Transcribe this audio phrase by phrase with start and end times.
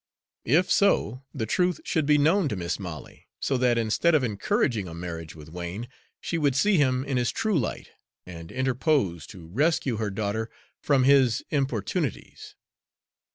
[0.45, 4.87] If so, the truth should be known to Mis' Molly, so that instead of encouraging
[4.87, 5.87] a marriage with Wain,
[6.19, 7.89] she would see him in his true light,
[8.25, 12.55] and interpose to rescue her daughter from his importunities.